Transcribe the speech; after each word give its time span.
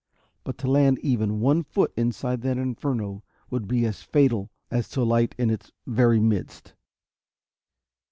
But 0.43 0.57
to 0.57 0.67
land 0.67 0.97
even 1.03 1.41
one 1.41 1.61
foot 1.61 1.93
inside 1.95 2.41
that 2.41 2.57
inferno 2.57 3.21
would 3.51 3.67
be 3.67 3.85
as 3.85 4.01
fatal 4.01 4.49
as 4.71 4.89
to 4.89 5.03
alight 5.03 5.35
in 5.37 5.51
its 5.51 5.71
very 5.85 6.19
midst. 6.19 6.73